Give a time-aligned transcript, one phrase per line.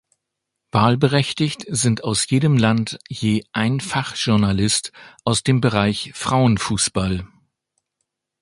[0.71, 4.91] Wahlberechtigt sind aus jedem Land je ein Fachjournalist
[5.25, 7.27] aus dem Bereich Frauenfußball.